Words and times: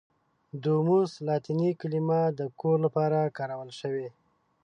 دوموس 0.63 1.11
لاتیني 1.27 1.71
کلمه 1.81 2.21
د 2.39 2.41
کور 2.59 2.77
لپاره 2.85 3.19
کارول 3.37 3.69
شوې. 3.79 4.07